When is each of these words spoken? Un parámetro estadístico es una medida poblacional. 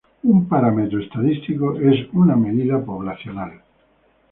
Un 0.23 0.47
parámetro 0.49 0.99
estadístico 0.99 1.77
es 1.79 2.11
una 2.13 2.35
medida 2.35 2.83
poblacional. 2.83 3.61